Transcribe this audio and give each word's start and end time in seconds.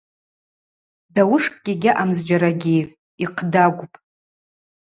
Дауышкӏгьи 1.13 1.73
гьаъам 1.81 2.09
зджьарагьи, 2.17 2.79
йхъдагвпӏ. 3.23 3.95